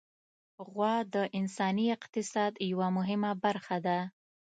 غوا 0.69 0.95
د 1.13 1.15
انساني 1.39 1.85
اقتصاد 1.97 2.53
یوه 2.71 2.87
مهمه 2.97 3.31
برخه 3.43 3.77
ده. 3.85 3.99